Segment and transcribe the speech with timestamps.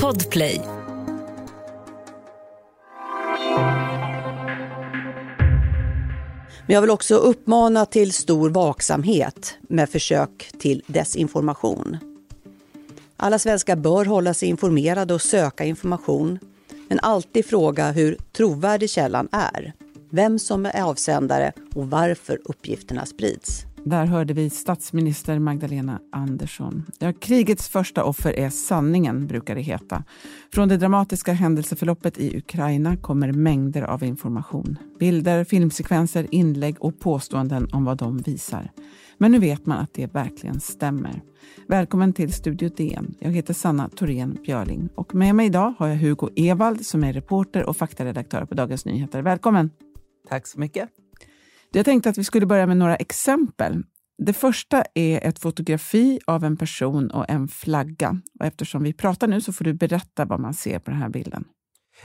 [0.00, 0.60] Podplay.
[6.66, 11.96] Men jag vill också uppmana till stor vaksamhet med försök till desinformation.
[13.16, 16.38] Alla svenskar bör hålla sig informerade och söka information,
[16.88, 19.72] men alltid fråga hur trovärdig källan är,
[20.10, 23.71] vem som är avsändare och varför uppgifterna sprids.
[23.84, 26.84] Där hörde vi statsminister Magdalena Andersson.
[26.98, 30.04] Ja, krigets första offer är sanningen, brukar det heta.
[30.52, 34.78] Från det dramatiska händelseförloppet i Ukraina kommer mängder av information.
[34.98, 38.70] Bilder, filmsekvenser, inlägg och påståenden om vad de visar.
[39.18, 41.22] Men nu vet man att det verkligen stämmer.
[41.68, 43.14] Välkommen till Studio DN.
[43.18, 47.12] Jag heter Sanna Thorén Björling och med mig idag har jag Hugo Evald som är
[47.12, 49.22] reporter och faktaredaktör på Dagens Nyheter.
[49.22, 49.70] Välkommen!
[50.28, 51.01] Tack så mycket.
[51.74, 53.82] Jag tänkte att vi skulle börja med några exempel.
[54.18, 58.20] Det första är ett fotografi av en person och en flagga.
[58.40, 61.08] Och eftersom vi pratar nu så får du berätta vad man ser på den här
[61.08, 61.44] bilden.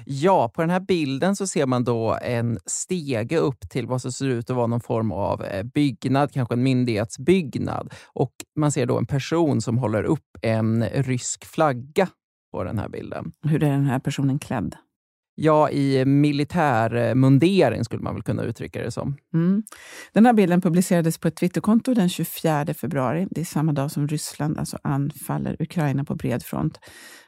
[0.06, 4.12] Ja, på den här bilden så ser man då en stege upp till vad som
[4.12, 7.94] ser ut att vara någon form av eh, byggnad, kanske en myndighetsbyggnad.
[8.14, 12.08] Och man ser då en person som håller upp en rysk flagga
[12.52, 13.32] på den här bilden.
[13.42, 14.76] Hur är den här personen klädd?
[15.40, 19.16] Ja, i militärmundering skulle man väl kunna uttrycka det som.
[19.34, 19.64] Mm.
[20.14, 23.28] Den här bilden publicerades på ett Twitterkonto den 24 februari.
[23.32, 26.80] Det är samma dag som Ryssland alltså anfaller Ukraina på bred front.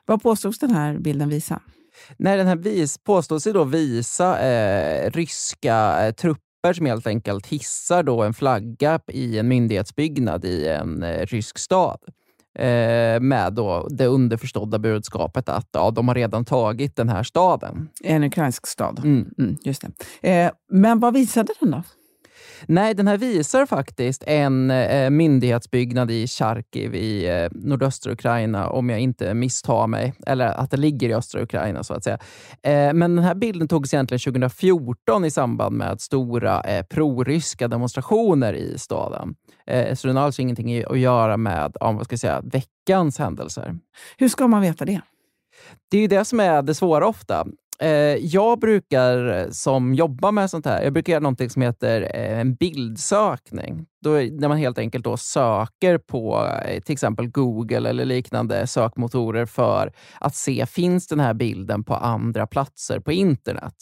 [0.06, 1.62] Vad påstods den här bilden visa?
[2.18, 8.04] Nej, den här vis, påstås då visa eh, ryska eh, trupper som helt enkelt hissar
[8.04, 12.00] då en flagga i en myndighetsbyggnad i en eh, rysk stad.
[12.56, 17.90] Eh, med då det underförstådda budskapet att ja, de har redan tagit den här staden.
[18.04, 19.00] En ukrainsk stad.
[19.00, 19.30] Mm.
[19.38, 19.86] Mm, just
[20.22, 20.30] det.
[20.30, 21.84] Eh, men vad visade den då?
[22.66, 28.90] Nej, den här visar faktiskt en eh, myndighetsbyggnad i Charkiv i eh, nordöstra Ukraina, om
[28.90, 30.14] jag inte misstar mig.
[30.28, 32.18] Eller att det ligger i östra Ukraina, så att säga.
[32.64, 38.54] Eh, men den här bilden togs egentligen 2014 i samband med stora eh, proryska demonstrationer
[38.54, 39.36] i staden.
[39.68, 43.20] Eh, så den har alltså ingenting att göra med om, vad ska jag säga, veckans
[43.20, 43.76] händelser.
[44.18, 45.02] Hur ska man veta det?
[45.92, 47.48] Det är ju det som är det svåra ofta.
[47.82, 52.40] Eh, jag brukar, som jobbar med sånt här, jag brukar göra någonting som heter eh,
[52.40, 53.86] en bildsökning.
[54.04, 59.46] Då, där man helt enkelt då söker på eh, till exempel Google eller liknande sökmotorer
[59.46, 63.74] för att se, finns den här bilden på andra platser på internet?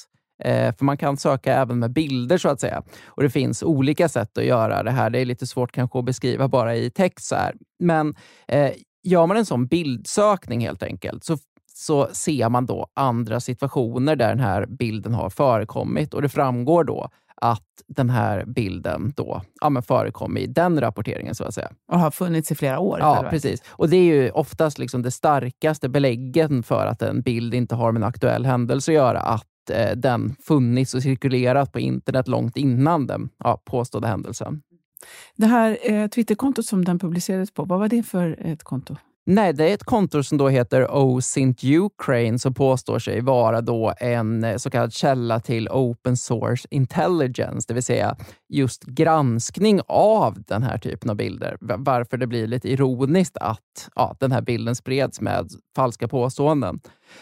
[0.77, 2.83] för man kan söka även med bilder så att säga.
[3.05, 5.09] Och Det finns olika sätt att göra det här.
[5.09, 7.27] Det är lite svårt kanske att beskriva bara i text.
[7.27, 7.55] Så här.
[7.79, 8.15] Men
[8.47, 8.71] eh,
[9.03, 11.37] gör man en sån bildsökning helt enkelt så
[11.79, 16.83] så ser man då andra situationer där den här bilden har förekommit och det framgår
[16.83, 17.09] då
[17.41, 21.35] att den här bilden då ja, men förekom i den rapporteringen.
[21.35, 21.71] så att säga.
[21.91, 22.99] Och har funnits i flera år?
[22.99, 23.63] Ja, precis.
[23.69, 27.91] Och Det är ju oftast liksom det starkaste belägget för att en bild inte har
[27.91, 32.57] med en aktuell händelse att göra, att eh, den funnits och cirkulerat på internet långt
[32.57, 34.61] innan den ja, påstådda händelsen.
[35.35, 38.95] Det här eh, Twitterkontot som den publicerades på, vad var det för ett konto?
[39.29, 43.93] Nej, det är ett konto som då heter OSINT Ukraine som påstår sig vara då
[43.99, 48.17] en eh, så kallad källa till open source intelligence, det vill säga
[48.49, 51.57] just granskning av den här typen av bilder.
[51.59, 56.79] Varför det blir lite ironiskt att ja, den här bilden spreds med falska påståenden.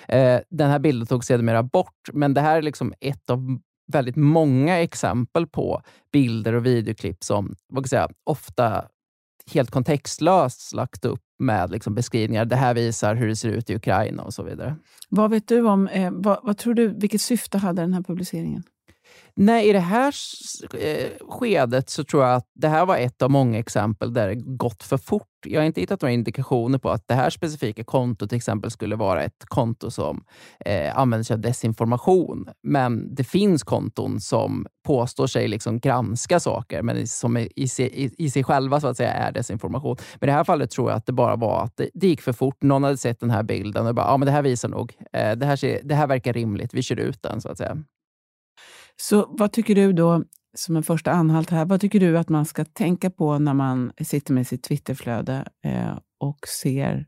[0.07, 3.59] Eh, den här bilden togs sedermera bort, men det här är liksom ett av
[3.91, 8.85] väldigt många exempel på bilder och videoklipp som vad ska säga, ofta
[9.53, 12.45] helt kontextlöst lagt upp med liksom beskrivningar.
[12.45, 14.75] Det här visar hur det ser ut i Ukraina och så vidare.
[15.09, 18.63] Vad vet du om, eh, vad, vad, tror du, vilket syfte hade den här publiceringen?
[19.37, 20.13] Nej, i det här
[20.73, 24.35] eh, skedet så tror jag att det här var ett av många exempel där det
[24.35, 25.27] gått för fort.
[25.45, 28.95] Jag har inte hittat några indikationer på att det här specifika kontot till exempel skulle
[28.95, 30.23] vara ett konto som
[30.65, 32.49] eh, använder sig av desinformation.
[32.63, 38.29] Men det finns konton som påstår sig liksom granska saker, men som i, i, i,
[38.29, 39.97] sig själva så att säga är desinformation.
[40.19, 42.21] Men i det här fallet tror jag att det bara var att det, det gick
[42.21, 42.63] för fort.
[42.63, 45.31] Någon hade sett den här bilden och bara, ja men det här visar nog, eh,
[45.31, 47.77] det, här ser, det här verkar rimligt, vi kör ut den så att säga.
[49.01, 50.23] Så vad tycker du då,
[50.55, 53.91] som en första anhalt här, vad tycker du att man ska tänka på när man
[54.01, 57.05] sitter med sitt Twitterflöde eh, och ser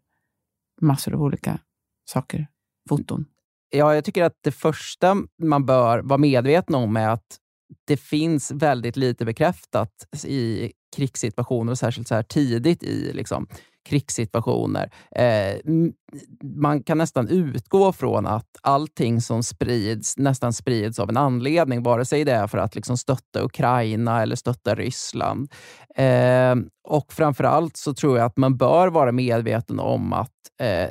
[0.81, 1.59] massor av olika
[2.05, 2.47] saker,
[2.89, 3.25] foton?
[3.69, 7.37] Ja, jag tycker att det första man bör vara medveten om är att
[7.85, 13.47] det finns väldigt lite bekräftat i krigssituationer och särskilt så här tidigt i liksom,
[13.89, 14.91] krigssituationer.
[15.15, 15.59] Eh,
[16.43, 22.05] man kan nästan utgå från att allting som sprids nästan sprids av en anledning, vare
[22.05, 25.51] sig det är för att liksom stötta Ukraina eller stötta Ryssland.
[25.95, 30.31] Eh, och framför allt så tror jag att man bör vara medveten om att
[30.61, 30.89] eh,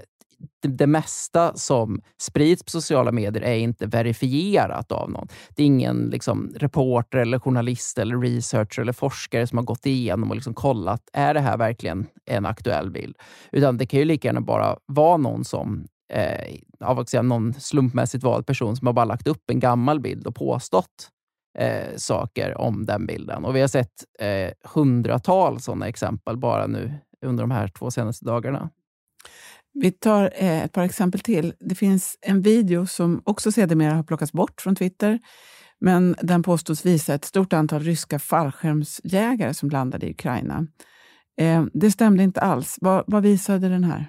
[0.62, 5.28] det mesta som sprids på sociala medier är inte verifierat av någon.
[5.56, 10.30] Det är ingen liksom, reporter, eller journalist, eller researcher eller forskare som har gått igenom
[10.30, 13.16] och liksom kollat, är det här verkligen en aktuell bild?
[13.52, 17.54] Utan det kan ju lika gärna bara vara någon som eh, av att säga, någon
[17.54, 21.10] slumpmässigt vald person som har bara lagt upp en gammal bild och påstått
[21.58, 23.44] eh, saker om den bilden.
[23.44, 26.92] Och Vi har sett eh, hundratals sådana exempel bara nu
[27.26, 28.70] under de här två senaste dagarna.
[29.80, 31.54] Vi tar eh, ett par exempel till.
[31.60, 35.18] Det finns en video som också sedermera har plockats bort från Twitter.
[35.80, 40.66] Men den påstås visa ett stort antal ryska fallskärmsjägare som landade i Ukraina.
[41.40, 42.76] Eh, det stämde inte alls.
[42.80, 44.06] Vad, vad visade den här?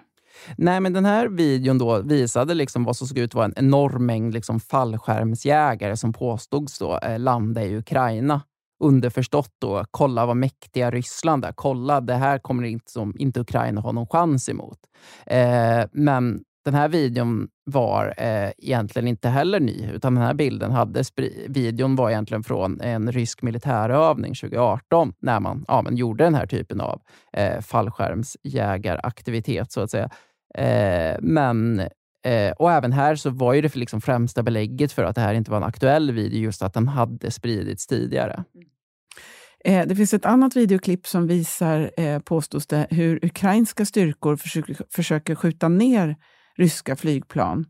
[0.58, 3.54] Nej, men den här videon då visade liksom vad som såg ut att vara en
[3.58, 8.42] enorm mängd liksom fallskärmsjägare som påstods då, eh, landa i Ukraina.
[8.80, 11.54] Underförstått då, kolla vad mäktiga Ryssland är.
[11.56, 14.80] Kolla, det här kommer inte, som, inte Ukraina ha någon chans emot.
[15.26, 20.72] Eh, men den här videon var eh, egentligen inte heller ny, utan den här bilden
[20.72, 21.04] hade
[21.48, 26.46] videon var egentligen från en rysk militärövning 2018 när man, ja, men gjorde den här
[26.46, 27.02] typen av
[27.34, 30.10] eh, fallskärmsjägaraktivitet så att säga.
[30.56, 31.82] Eh, men
[32.28, 35.22] eh, och även här så var ju det för liksom främsta belägget för att det
[35.22, 38.44] här inte var en aktuell video, just att den hade spridits tidigare.
[38.56, 38.68] Mm.
[39.66, 44.78] Eh, det finns ett annat videoklipp som visar, eh, påstås det, hur ukrainska styrkor försöker,
[44.96, 46.16] försöker skjuta ner
[46.58, 47.66] ryska flygplan.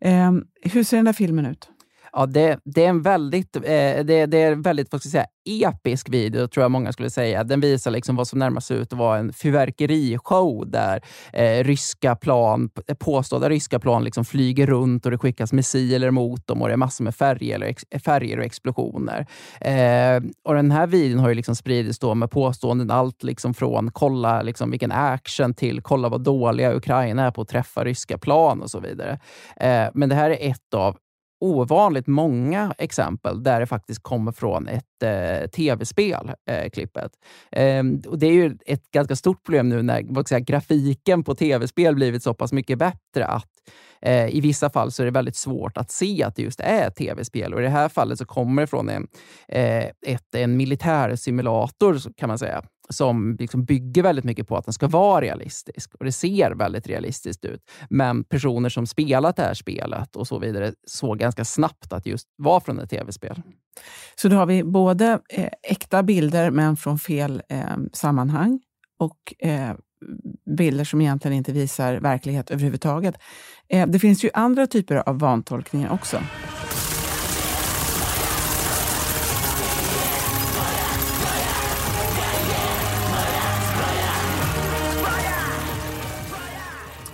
[0.00, 0.32] Eh,
[0.62, 1.70] hur ser den där filmen ut?
[2.12, 5.26] Ja, det, det, är en väldigt, eh, det, det, är väldigt vad ska jag säga,
[5.68, 7.44] episk video, tror jag många skulle säga.
[7.44, 11.00] Den visar liksom vad som närmast ut att vara en fyrverkerishow där
[11.32, 16.62] eh, ryska plan, påstådda ryska plan liksom flyger runt och det skickas missiler mot dem
[16.62, 19.26] och det är massor med färger, ex, färger och explosioner.
[19.60, 23.90] Eh, och Den här videon har ju liksom spridits då med påståenden allt liksom från
[23.92, 28.62] kolla liksom vilken action till kolla vad dåliga Ukraina är på att träffa ryska plan
[28.62, 29.20] och så vidare.
[29.56, 30.96] Eh, men det här är ett av
[31.40, 37.12] ovanligt många exempel där det faktiskt kommer från ett eh, tv-spel, eh, klippet.
[37.52, 41.34] Eh, och det är ju ett ganska stort problem nu när vad säga, grafiken på
[41.34, 43.50] tv-spel blivit så pass mycket bättre att
[44.02, 46.88] eh, i vissa fall så är det väldigt svårt att se att det just är
[46.88, 47.54] ett tv-spel.
[47.54, 49.06] Och I det här fallet så kommer det från en,
[49.48, 54.74] eh, ett, en militärsimulator kan man säga som liksom bygger väldigt mycket på att den
[54.74, 55.94] ska vara realistisk.
[55.94, 57.60] Och Det ser väldigt realistiskt ut.
[57.90, 62.28] Men personer som spelat det här spelet och så vidare såg ganska snabbt att just
[62.36, 63.42] var från ett tv-spel.
[64.16, 68.60] Så då har vi både eh, äkta bilder men från fel eh, sammanhang
[68.98, 69.74] och eh,
[70.56, 73.14] bilder som egentligen inte visar verklighet överhuvudtaget.
[73.68, 76.20] Eh, det finns ju andra typer av vantolkningar också.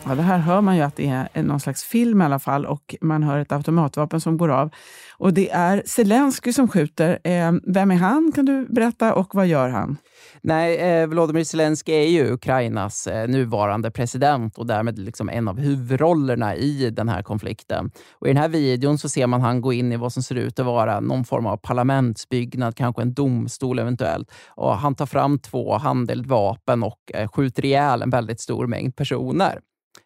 [0.07, 2.67] Ja, det här hör man ju att det är någon slags film i alla fall
[2.67, 4.71] och man hör ett automatvapen som går av.
[5.17, 7.19] Och det är Zelensky som skjuter.
[7.25, 9.97] Eh, vem är han kan du berätta och vad gör han?
[10.43, 15.59] Nej, eh, Volodymyr Zelensky är ju Ukrainas eh, nuvarande president och därmed liksom en av
[15.59, 17.91] huvudrollerna i den här konflikten.
[18.13, 20.35] Och I den här videon så ser man han gå in i vad som ser
[20.35, 24.31] ut att vara någon form av parlamentsbyggnad, kanske en domstol eventuellt.
[24.49, 29.61] Och Han tar fram två handeldvapen och eh, skjuter ihjäl en väldigt stor mängd personer.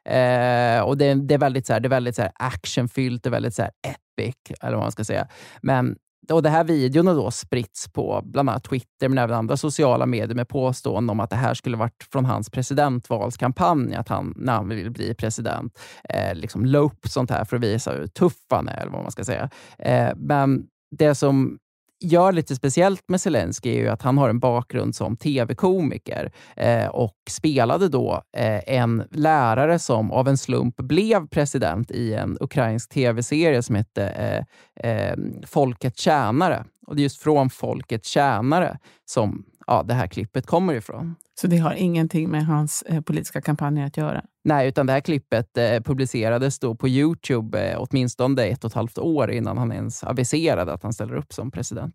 [0.05, 3.33] Eh, och det, det, är väldigt, så här, det är väldigt så här actionfyllt, och
[3.33, 5.29] väldigt så här epic, eller vad man ska säga.
[5.63, 5.97] Men
[6.33, 10.07] och det här videon har då spritts på bland annat Twitter, men även andra sociala
[10.07, 14.53] medier med påståenden om att det här skulle varit från hans presidentvalskampanj, att han, när
[14.53, 15.79] han vill bli president,
[16.09, 19.03] eh, liksom la upp sånt här för att visa hur tuff han är, eller vad
[19.03, 19.51] man ska säga.
[19.79, 21.59] Eh, men det som
[22.01, 26.87] gör lite speciellt med Zelensky är ju att han har en bakgrund som tv-komiker eh,
[26.87, 32.91] och spelade då eh, en lärare som av en slump blev president i en ukrainsk
[32.91, 36.65] tv-serie som hette eh, eh, Folket tjänare.
[36.87, 41.15] Och det är just från Folket tjänare som ja, det här klippet kommer ifrån.
[41.41, 44.25] Så det har ingenting med hans eh, politiska kampanjer att göra?
[44.45, 48.75] Nej, utan det här klippet eh, publicerades då på Youtube eh, åtminstone ett och ett
[48.75, 51.95] halvt år innan han ens aviserade att han ställer upp som president.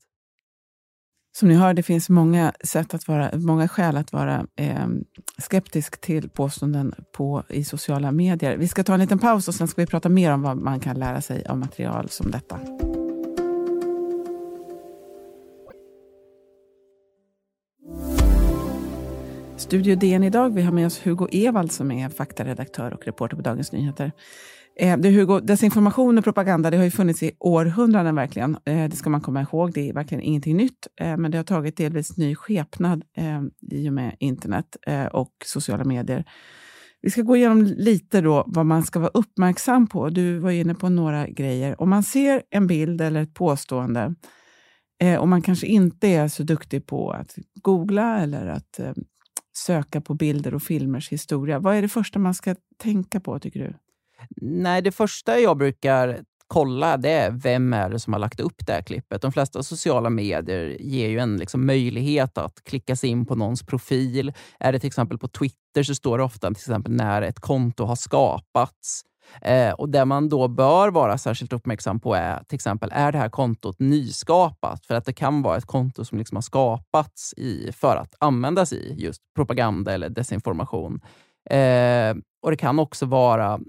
[1.38, 4.88] Som ni hör, det finns många, sätt att vara, många skäl att vara eh,
[5.38, 8.58] skeptisk till påståenden på, i sociala medier.
[8.58, 10.80] Vi ska ta en liten paus och sen ska vi prata mer om vad man
[10.80, 12.60] kan lära sig av material som detta.
[19.64, 20.54] Studio DN idag.
[20.54, 24.12] Vi har med oss Hugo Evald som är faktaredaktör och reporter på Dagens Nyheter.
[24.80, 28.58] Eh, det Hugo, desinformation och propaganda det har ju funnits i århundraden verkligen.
[28.66, 29.74] Eh, det ska man komma ihåg.
[29.74, 33.42] Det är verkligen ingenting nytt, eh, men det har tagit delvis ny skepnad eh,
[33.72, 36.26] i och med internet eh, och sociala medier.
[37.02, 40.10] Vi ska gå igenom lite då vad man ska vara uppmärksam på.
[40.10, 41.82] Du var inne på några grejer.
[41.82, 44.16] Om man ser en bild eller ett påstående
[45.02, 48.80] eh, och man kanske inte är så duktig på att googla eller att
[49.54, 51.60] söka på bilder och filmers historia.
[51.60, 53.74] Vad är det första man ska tänka på, tycker du?
[54.42, 58.66] Nej, det första jag brukar kolla det är vem är det som har lagt upp
[58.66, 59.22] det här klippet.
[59.22, 63.66] De flesta sociala medier ger ju en liksom möjlighet att klicka sig in på någons
[63.66, 64.34] profil.
[64.60, 67.84] Är det till exempel på Twitter så står det ofta till exempel när ett konto
[67.84, 69.04] har skapats.
[69.42, 73.18] Eh, och Det man då bör vara särskilt uppmärksam på är till exempel, är det
[73.18, 74.86] här kontot nyskapat?
[74.86, 78.74] För att det kan vara ett konto som liksom har skapats i, för att användas
[78.74, 81.02] i just propaganda eller desinformation.
[81.50, 83.60] Eh, och Det kan också vara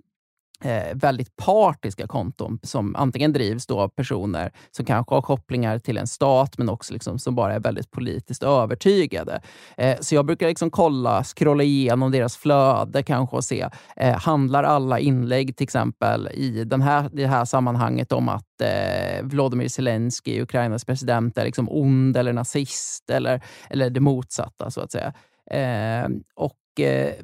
[0.65, 5.99] eh, väldigt partiska konton som antingen drivs då av personer som kanske har kopplingar till
[5.99, 9.41] en stat, men också liksom som bara är väldigt politiskt övertygade.
[9.77, 14.65] Eh, så jag brukar liksom kolla, scrolla igenom deras flöde kanske och se, eh, handlar
[14.65, 20.43] alla inlägg till exempel i den här, det här sammanhanget om att eh, Volodymyr Zelensky,
[20.43, 25.13] Ukrainas president, är liksom ond eller nazist eller, eller det motsatta så att säga.
[25.51, 27.15] Eh, och eh,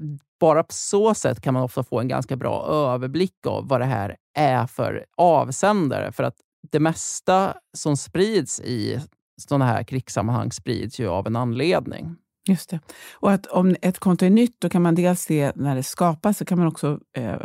[0.40, 3.86] bara på så sätt kan man ofta få en ganska bra överblick av vad det
[3.86, 6.12] här är för avsändare.
[6.12, 6.36] För att
[6.72, 9.00] det mesta som sprids i
[9.40, 12.16] sådana här krigssammanhang sprids ju av en anledning.
[12.48, 12.80] Just det.
[13.12, 16.38] Och att om ett konto är nytt, då kan man dels se när det skapas,
[16.38, 17.36] så kan man också eh,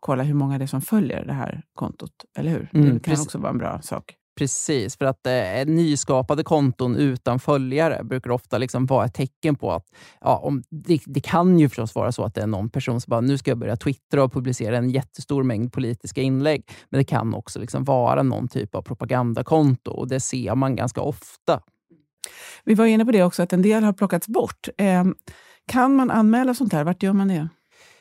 [0.00, 2.12] kolla hur många det är som följer det här kontot.
[2.38, 2.70] Eller hur?
[2.72, 3.26] Mm, det kan precis.
[3.26, 4.14] också vara en bra sak.
[4.38, 9.72] Precis, för att eh, nyskapade konton utan följare brukar ofta liksom vara ett tecken på
[9.72, 9.86] att
[10.20, 13.10] ja, om, det, det, kan ju förstås vara så att det är någon person som
[13.10, 16.70] bara, nu ska jag börja twittra och publicera en jättestor mängd politiska inlägg.
[16.88, 21.00] Men det kan också liksom vara någon typ av propagandakonto och det ser man ganska
[21.00, 21.60] ofta.
[22.64, 24.68] Vi var inne på det också, att en del har plockats bort.
[24.78, 25.04] Eh,
[25.66, 26.84] kan man anmäla sånt här?
[26.84, 27.48] Vart gör man det?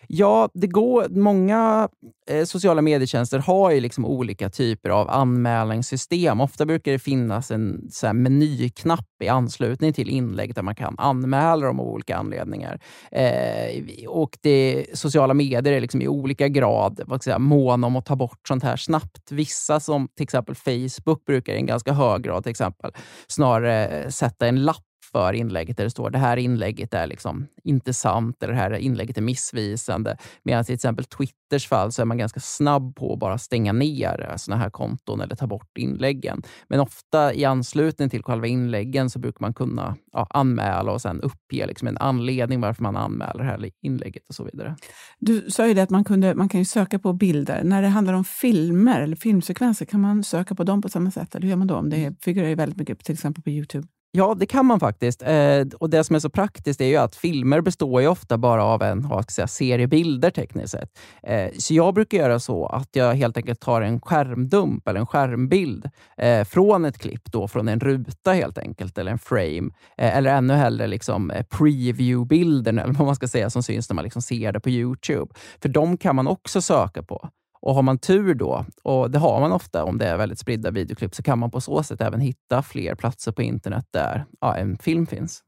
[0.07, 1.89] Ja, det går, många
[2.27, 6.41] eh, sociala medietjänster har ju liksom olika typer av anmälningssystem.
[6.41, 10.95] Ofta brukar det finnas en så här, menyknapp i anslutning till inlägg där man kan
[10.97, 12.79] anmäla dem av olika anledningar.
[13.11, 17.87] Eh, och det, Sociala medier är liksom i olika grad vad ska jag säga, måna
[17.87, 19.31] om att ta bort sånt här snabbt.
[19.31, 22.91] Vissa, som till exempel Facebook, brukar i en ganska hög grad till exempel
[23.27, 24.83] snarare sätta en lapp
[25.13, 28.73] för inlägget där det står det här inlägget är liksom inte sant eller det här
[28.73, 30.17] inlägget är missvisande.
[30.43, 33.73] Medan i till exempel Twitters fall så är man ganska snabb på att bara stänga
[33.73, 36.41] ner eh, såna här konton eller ta bort inläggen.
[36.67, 41.21] Men ofta i anslutning till själva inläggen så brukar man kunna ja, anmäla och sen
[41.21, 44.75] uppge liksom en anledning varför man anmäler det här inlägget och så vidare.
[45.19, 47.63] Du sa ju det att man, kunde, man kan ju söka på bilder.
[47.63, 51.35] När det handlar om filmer eller filmsekvenser, kan man söka på dem på samma sätt?
[51.35, 51.75] Eller hur gör man då?
[51.75, 53.87] Om det figurerar ju väldigt mycket till exempel på Youtube.
[54.15, 55.21] Ja, det kan man faktiskt.
[55.21, 58.63] Eh, och Det som är så praktiskt är ju att filmer består ju ofta bara
[58.63, 60.89] av en vad ska säga, serie bilder tekniskt sett.
[61.23, 65.05] Eh, så jag brukar göra så att jag helt enkelt tar en skärmdump eller en
[65.05, 69.71] skärmbild eh, från ett klipp, då, från en ruta helt enkelt, eller en frame.
[69.97, 73.95] Eh, eller ännu hellre liksom, eh, preview-bilden, eller vad man ska säga, som syns när
[73.95, 75.33] man liksom ser det på Youtube.
[75.61, 77.29] För de kan man också söka på.
[77.65, 80.71] Och har man tur då, och det har man ofta om det är väldigt spridda
[80.71, 84.55] videoklipp, så kan man på så sätt även hitta fler platser på internet där ja,
[84.55, 85.43] en film finns.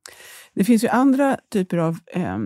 [0.54, 2.38] Det finns ju andra typer av eh,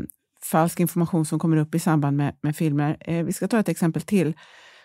[0.52, 2.98] falsk information som kommer upp i samband med, med filmer.
[3.00, 4.34] Eh, vi ska ta ett exempel till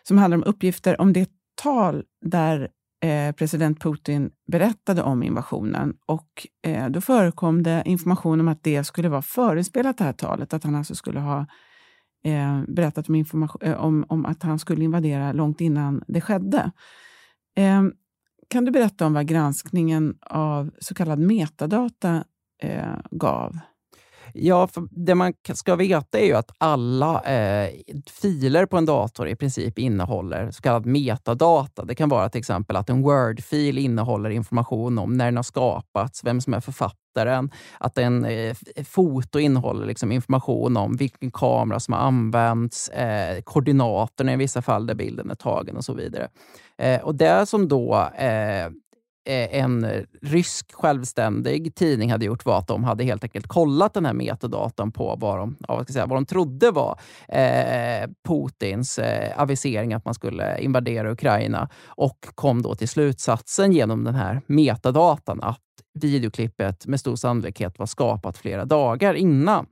[0.02, 1.30] som handlar om uppgifter om det
[1.62, 2.68] tal där
[3.04, 5.94] eh, president Putin berättade om invasionen.
[6.06, 10.54] Och eh, Då förekom det information om att det skulle vara förinspelat, det här talet.
[10.54, 11.46] Att han alltså skulle ha
[12.24, 16.70] eh, berättat om, information, eh, om, om, att han skulle invadera långt innan det skedde.
[17.56, 17.82] Eh,
[18.48, 22.24] kan du berätta om vad granskningen av så kallad metadata
[22.62, 23.58] eh, gav?
[24.36, 27.70] Ja, för det man ska veta är ju att alla eh,
[28.10, 31.84] filer på en dator i princip innehåller så kallad metadata.
[31.84, 36.24] Det kan vara till exempel att en Word-fil innehåller information om när den har skapats,
[36.24, 41.80] vem som är författaren, att en eh, eh foto innehåller liksom information om vilken kamera
[41.80, 46.28] som har använts, eh, koordinaterna i vissa fall där bilden är tagen och så vidare.
[46.78, 48.70] Eh, och Det som då eh,
[49.26, 54.06] Eh, en rysk självständig tidning hade gjort var att de hade helt enkelt kollat den
[54.06, 58.98] här metadatan på vad de, ja, vad ska säga, vad de trodde var eh, Putins
[58.98, 64.40] eh, avisering att man skulle invadera Ukraina och kom då till slutsatsen genom den här
[64.46, 65.60] metadatan att
[65.94, 69.66] videoklippet med stor sannolikhet var skapat flera dagar innan.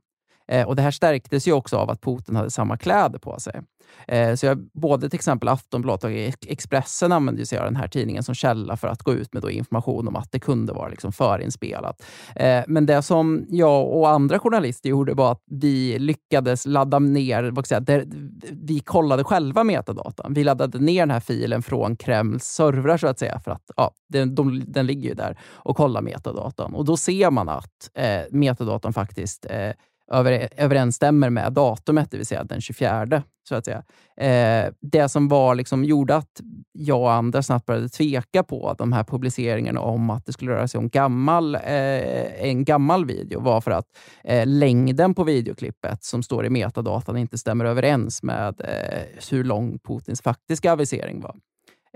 [0.47, 3.61] Eh, och Det här stärktes ju också av att Putin hade samma kläder på sig.
[4.07, 6.11] Eh, så jag, både till exempel Aftonbladet och
[6.47, 9.49] Expressen använde sig av den här tidningen som källa för att gå ut med då
[9.49, 12.03] information om att det kunde vara liksom förinspelat.
[12.35, 17.43] Eh, men det som jag och andra journalister gjorde var att vi lyckades ladda ner,
[17.43, 18.05] vad säga, där,
[18.51, 20.33] vi kollade själva metadatan.
[20.33, 23.91] Vi laddade ner den här filen från Kremls servrar så att säga, för att ja,
[24.09, 26.75] den, de, den ligger ju där och kollar metadatan.
[26.75, 29.71] Och då ser man att eh, metadatan faktiskt eh,
[30.13, 33.23] över, överensstämmer med datumet, det vill säga den 24.
[33.49, 33.83] Så att säga.
[34.17, 36.41] Eh, det som var liksom, gjorde att
[36.71, 40.67] jag och andra snabbt började tveka på de här publiceringarna om att det skulle röra
[40.67, 43.85] sig om gammal, eh, en gammal video var för att
[44.23, 49.79] eh, längden på videoklippet som står i metadatan inte stämmer överens med eh, hur lång
[49.79, 51.35] Putins faktiska avisering var.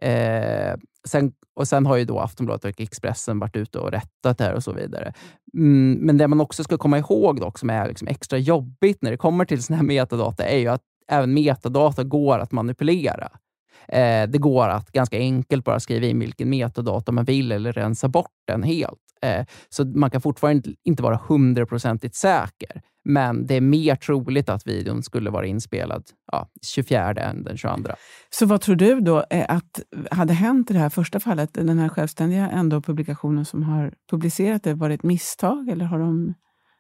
[0.02, 0.76] Eh,
[1.08, 4.54] Sen, och sen har ju då Aftonbladet och Expressen varit ute och rättat det här
[4.54, 5.14] och så vidare.
[5.54, 9.12] Mm, men det man också ska komma ihåg dock, som är liksom extra jobbigt när
[9.12, 13.30] det kommer till såna här metadata, är ju att även metadata går att manipulera.
[13.88, 18.08] Eh, det går att ganska enkelt bara skriva in vilken metadata man vill eller rensa
[18.08, 19.00] bort den helt.
[19.22, 22.82] Eh, så man kan fortfarande inte vara hundraprocentigt säker.
[23.10, 27.90] Men det är mer troligt att videon skulle vara inspelad ja, 24 än den 22.
[28.30, 31.54] Så vad tror du då att hade hänt i det här första fallet?
[31.54, 36.00] Den här självständiga ändå publikationen som har publicerat det, var det ett misstag eller har
[36.00, 36.34] de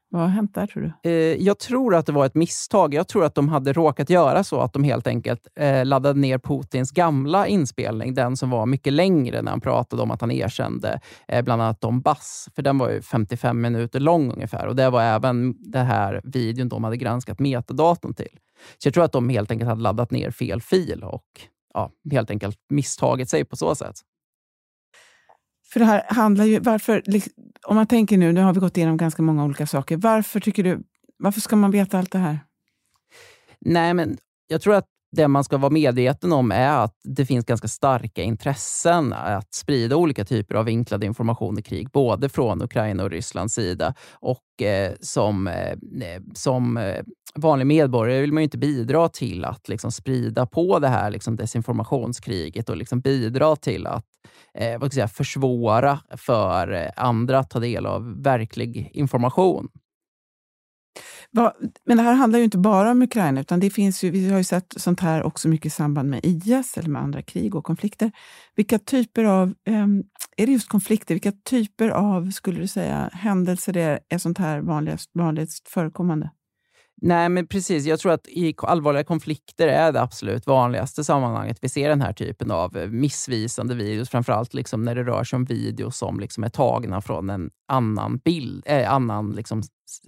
[0.09, 1.09] vad har hänt där tror du?
[1.09, 2.93] Eh, jag tror att det var ett misstag.
[2.93, 6.37] Jag tror att de hade råkat göra så att de helt enkelt eh, laddade ner
[6.37, 10.99] Putins gamla inspelning, den som var mycket längre när han pratade om att han erkände
[11.27, 12.49] eh, bland annat Donbass.
[12.55, 16.69] För den var ju 55 minuter lång ungefär och det var även den här videon
[16.69, 18.39] de hade granskat metadatorn till.
[18.77, 21.25] Så jag tror att de helt enkelt hade laddat ner fel fil och
[21.73, 23.95] ja, helt enkelt misstagit sig på så sätt.
[25.73, 27.03] För det här handlar ju, varför,
[27.65, 29.97] om man tänker nu, nu har vi gått igenom ganska många olika saker.
[29.97, 30.83] Varför tycker du,
[31.17, 32.39] varför ska man veta allt det här?
[33.59, 37.45] Nej, men jag tror att det man ska vara medveten om är att det finns
[37.45, 43.03] ganska starka intressen att sprida olika typer av vinklad information i krig, både från Ukraina
[43.03, 43.93] och Rysslands sida.
[44.13, 47.03] Och eh, som, eh, eh, som eh,
[47.35, 51.35] vanlig medborgare vill man ju inte bidra till att liksom, sprida på det här liksom,
[51.35, 54.05] desinformationskriget och liksom, bidra till att
[54.53, 59.67] eh, vad ska jag säga, försvåra för andra att ta del av verklig information.
[61.85, 64.37] Men det här handlar ju inte bara om Ukraina, utan det finns ju, vi har
[64.37, 67.63] ju sett sånt här också mycket i samband med IS eller med andra krig och
[67.63, 68.11] konflikter.
[68.55, 70.03] Vilka typer av, ehm,
[70.37, 74.61] är det just konflikter, vilka typer av, skulle du säga, händelser är, är sånt här
[74.61, 76.29] vanligast, vanligast förekommande?
[77.01, 77.85] Nej, men precis.
[77.85, 82.13] Jag tror att i allvarliga konflikter är det absolut vanligaste sammanhanget vi ser den här
[82.13, 84.09] typen av eh, missvisande videos.
[84.09, 88.17] Framförallt liksom när det rör sig om videos som liksom är tagna från en annan
[88.17, 89.63] bild, äh, annan liksom,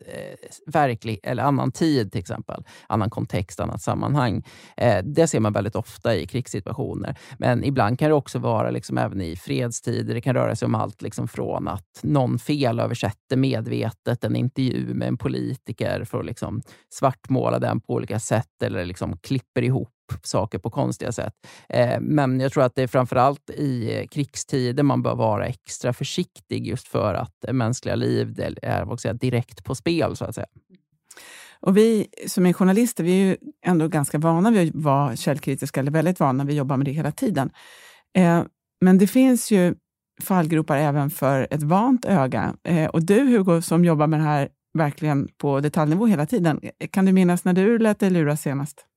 [0.05, 2.63] Eh, verklig, eller annan tid till exempel.
[2.87, 4.43] Annan kontext, annat sammanhang.
[4.77, 7.17] Eh, det ser man väldigt ofta i krigssituationer.
[7.37, 10.13] Men ibland kan det också vara liksom även i fredstider.
[10.13, 15.07] Det kan röra sig om allt liksom från att någon felöversätter medvetet en intervju med
[15.07, 16.61] en politiker för att liksom
[16.93, 21.33] svartmåla den på olika sätt eller liksom klipper ihop saker på konstiga sätt.
[21.69, 25.93] Eh, men jag tror att det är framförallt i eh, krigstider man bör vara extra
[25.93, 30.35] försiktig just för att eh, mänskliga liv är vad säga, direkt på spel, så att
[30.35, 30.47] säga.
[31.61, 35.79] Och vi som är journalister, vi är ju ändå ganska vana vid att vara källkritiska,
[35.79, 37.51] eller väldigt vana, vi jobbar med det hela tiden.
[38.17, 38.43] Eh,
[38.81, 39.75] men det finns ju
[40.21, 42.55] fallgropar även för ett vant öga.
[42.63, 47.05] Eh, och du Hugo, som jobbar med det här verkligen på detaljnivå hela tiden, kan
[47.05, 48.88] du minnas när du lät dig luras senast?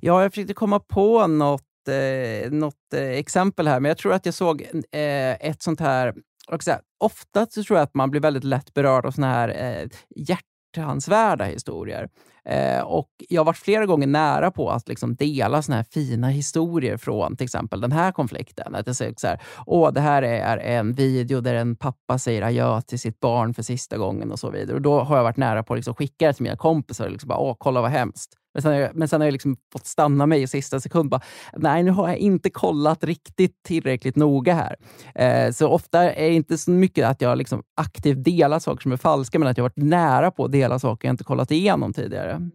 [0.00, 4.26] Ja, jag försökte komma på något, eh, något eh, exempel här, men jag tror att
[4.26, 6.14] jag såg eh, ett sånt här...
[6.60, 9.88] Säga, ofta så tror jag att man blir väldigt lätt berörd av såna här eh,
[10.16, 12.08] hjärtansvärda historier.
[12.48, 16.28] Eh, och jag har varit flera gånger nära på att liksom dela såna här fina
[16.28, 18.74] historier från till exempel den här konflikten.
[18.74, 22.42] Att jag säger så här, Åh, det här är en video där en pappa säger
[22.42, 24.76] adjö till sitt barn för sista gången och så vidare.
[24.76, 27.12] Och Då har jag varit nära på att liksom skicka det till mina kompisar och
[27.12, 28.34] liksom bara, Åh, kolla vad hemskt.
[28.58, 31.10] Men sen, har jag, men sen har jag liksom fått stanna mig i sista sekund.
[31.10, 31.20] Bara,
[31.56, 34.76] Nej, nu har jag inte kollat riktigt tillräckligt noga här.
[35.14, 38.92] Eh, så ofta är det inte så mycket att jag liksom aktivt delar saker som
[38.92, 41.50] är falska, men att jag har varit nära på att dela saker jag inte kollat
[41.50, 42.50] igenom tidigare.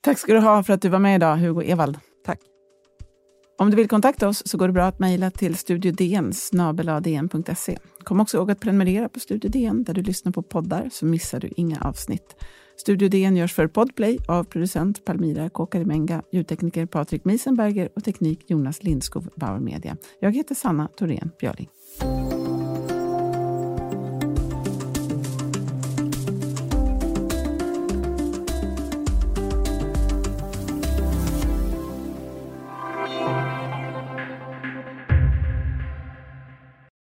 [0.00, 1.98] Tack ska du ha för att du var med idag, Hugo Evald.
[2.24, 2.38] Tack.
[3.58, 6.32] Om du vill kontakta oss så går det bra att mejla till studiodn
[8.04, 11.40] Kom också ihåg att prenumerera på Studio DN där du lyssnar på poddar så missar
[11.40, 12.36] du inga avsnitt.
[12.80, 18.82] Studio DN görs för Podplay av producent Palmira Kokarimenga, ljudtekniker Patrik Miesenberger och teknik Jonas
[18.82, 19.96] Lindskov, Bauer Media.
[20.20, 21.68] Jag heter Sanna Thorén Björling.